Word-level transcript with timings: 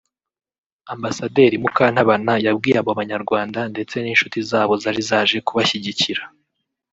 Ambasaderi 0.93 1.55
Mukantabana 1.63 2.33
yabwiye 2.45 2.77
abo 2.81 2.91
banyarwanda 2.99 3.59
ndetse 3.71 3.95
n’inshuti 3.99 4.37
zabo 4.49 4.73
zari 4.83 5.01
zaje 5.09 5.37
kubashyigikira 5.47 6.23